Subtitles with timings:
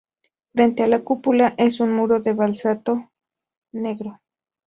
[0.53, 3.11] Frente a la cúpula es un muro de basalto
[3.71, 4.19] negro.